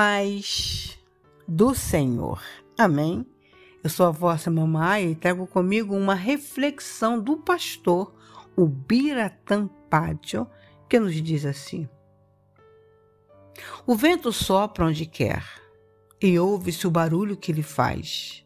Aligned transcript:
paz 0.00 0.98
do 1.46 1.74
Senhor. 1.74 2.42
Amém. 2.78 3.26
Eu 3.84 3.90
sou 3.90 4.06
a 4.06 4.10
vossa 4.10 4.50
mamãe 4.50 5.10
e 5.10 5.14
trago 5.14 5.46
comigo 5.46 5.94
uma 5.94 6.14
reflexão 6.14 7.20
do 7.20 7.36
pastor, 7.36 8.10
o 8.56 8.66
Biratan 8.66 9.68
Pátio, 9.90 10.48
que 10.88 10.98
nos 10.98 11.14
diz 11.20 11.44
assim: 11.44 11.86
O 13.86 13.94
vento 13.94 14.32
sopra 14.32 14.86
onde 14.86 15.04
quer 15.04 15.44
e 16.18 16.38
ouve-se 16.38 16.86
o 16.86 16.90
barulho 16.90 17.36
que 17.36 17.52
ele 17.52 17.62
faz, 17.62 18.42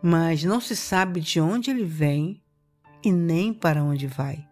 mas 0.00 0.44
não 0.44 0.60
se 0.60 0.76
sabe 0.76 1.18
de 1.18 1.40
onde 1.40 1.68
ele 1.68 1.84
vem 1.84 2.40
e 3.02 3.10
nem 3.10 3.52
para 3.52 3.82
onde 3.82 4.06
vai. 4.06 4.46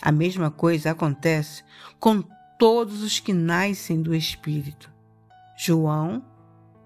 A 0.00 0.12
mesma 0.12 0.48
coisa 0.48 0.92
acontece 0.92 1.64
com 1.98 2.22
todos 2.60 3.02
os 3.02 3.18
que 3.18 3.32
nascem 3.32 4.02
do 4.02 4.14
Espírito. 4.14 4.92
João, 5.56 6.22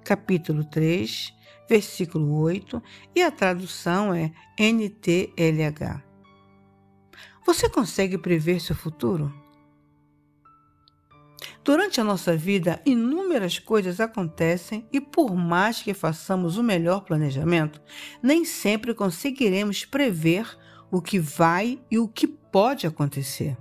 capítulo 0.04 0.62
3, 0.62 1.34
versículo 1.68 2.32
8, 2.42 2.80
e 3.12 3.20
a 3.20 3.28
tradução 3.32 4.14
é 4.14 4.30
NTLH. 4.56 6.00
Você 7.44 7.68
consegue 7.68 8.16
prever 8.16 8.60
seu 8.60 8.76
futuro? 8.76 9.34
Durante 11.64 12.00
a 12.00 12.04
nossa 12.04 12.36
vida, 12.36 12.80
inúmeras 12.86 13.58
coisas 13.58 13.98
acontecem 13.98 14.86
e, 14.92 15.00
por 15.00 15.34
mais 15.34 15.82
que 15.82 15.92
façamos 15.92 16.56
o 16.56 16.62
melhor 16.62 17.00
planejamento, 17.00 17.82
nem 18.22 18.44
sempre 18.44 18.94
conseguiremos 18.94 19.84
prever 19.84 20.56
o 20.88 21.02
que 21.02 21.18
vai 21.18 21.80
e 21.90 21.98
o 21.98 22.06
que 22.06 22.28
pode 22.28 22.86
acontecer. 22.86 23.56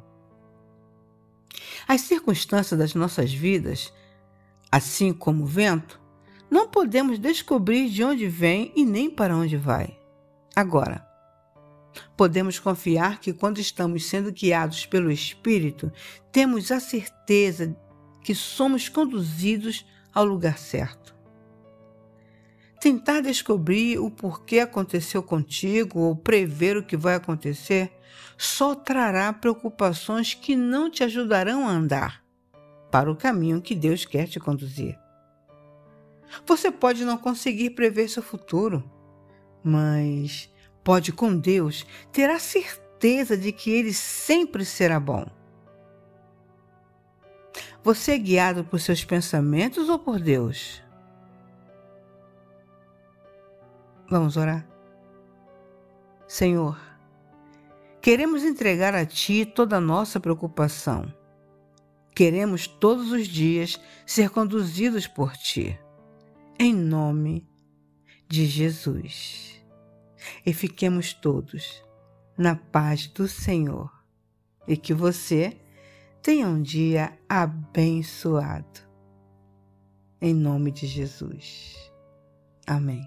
As 1.93 2.01
circunstâncias 2.01 2.79
das 2.79 2.95
nossas 2.95 3.31
vidas 3.31 3.93
Assim 4.71 5.13
como 5.13 5.43
o 5.43 5.45
vento, 5.45 6.01
não 6.49 6.67
podemos 6.67 7.19
descobrir 7.19 7.87
de 7.87 8.03
onde 8.03 8.27
vem 8.27 8.73
e 8.75 8.83
nem 8.83 9.07
para 9.07 9.37
onde 9.37 9.55
vai. 9.55 9.95
Agora, 10.55 11.07
podemos 12.17 12.57
confiar 12.57 13.19
que 13.19 13.31
quando 13.31 13.59
estamos 13.59 14.07
sendo 14.07 14.31
guiados 14.31 14.87
pelo 14.87 15.11
Espírito, 15.11 15.93
temos 16.31 16.71
a 16.71 16.79
certeza 16.79 17.77
que 18.23 18.33
somos 18.33 18.89
conduzidos 18.89 19.85
ao 20.11 20.25
lugar 20.25 20.57
certo. 20.57 21.12
Tentar 22.83 23.21
descobrir 23.21 23.97
o 23.97 24.11
porquê 24.11 24.59
aconteceu 24.59 25.23
contigo 25.23 26.01
ou 26.01 26.17
prever 26.17 26.75
o 26.75 26.83
que 26.83 26.97
vai 26.97 27.15
acontecer 27.15 27.93
só 28.37 28.75
trará 28.75 29.31
preocupações 29.31 30.33
que 30.33 30.53
não 30.53 30.91
te 30.91 31.01
ajudarão 31.01 31.65
a 31.65 31.71
andar 31.71 32.21
para 32.91 33.09
o 33.09 33.15
caminho 33.15 33.61
que 33.61 33.73
Deus 33.73 34.03
quer 34.03 34.27
te 34.27 34.37
conduzir. 34.37 34.99
Você 36.45 36.69
pode 36.69 37.05
não 37.05 37.17
conseguir 37.17 37.69
prever 37.69 38.09
seu 38.09 38.21
futuro, 38.21 38.83
mas 39.63 40.51
pode, 40.83 41.13
com 41.13 41.37
Deus, 41.37 41.85
ter 42.11 42.29
a 42.29 42.37
certeza 42.37 43.37
de 43.37 43.53
que 43.53 43.71
ele 43.71 43.93
sempre 43.93 44.65
será 44.65 44.99
bom. 44.99 45.25
Você 47.81 48.11
é 48.11 48.17
guiado 48.17 48.65
por 48.65 48.81
seus 48.81 49.05
pensamentos 49.05 49.87
ou 49.87 49.97
por 49.97 50.19
Deus? 50.19 50.82
Vamos 54.09 54.37
orar. 54.37 54.67
Senhor, 56.27 56.79
queremos 58.01 58.43
entregar 58.43 58.93
a 58.93 59.05
Ti 59.05 59.45
toda 59.45 59.77
a 59.77 59.81
nossa 59.81 60.19
preocupação 60.19 61.11
Queremos 62.15 62.67
todos 62.67 63.11
os 63.11 63.27
dias 63.27 63.79
ser 64.05 64.29
conduzidos 64.29 65.07
por 65.07 65.35
Ti. 65.35 65.79
Em 66.59 66.73
nome 66.73 67.49
de 68.29 68.45
Jesus. 68.45 69.59
E 70.45 70.53
fiquemos 70.53 71.13
todos 71.13 71.83
na 72.37 72.55
paz 72.55 73.07
do 73.07 73.27
Senhor. 73.27 73.91
E 74.67 74.77
que 74.77 74.93
você 74.93 75.57
tenha 76.21 76.47
um 76.47 76.61
dia 76.61 77.17
abençoado. 77.27 78.81
Em 80.21 80.33
nome 80.33 80.71
de 80.71 80.85
Jesus. 80.85 81.91
Amém. 82.67 83.03